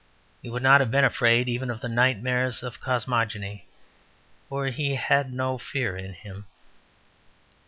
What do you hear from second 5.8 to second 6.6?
in him.